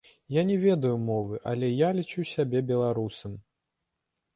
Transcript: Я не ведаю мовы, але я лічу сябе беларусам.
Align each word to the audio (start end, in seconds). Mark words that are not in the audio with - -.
Я 0.35 0.43
не 0.51 0.55
ведаю 0.63 0.93
мовы, 1.09 1.41
але 1.53 1.71
я 1.87 1.93
лічу 2.01 2.29
сябе 2.33 2.67
беларусам. 2.75 3.41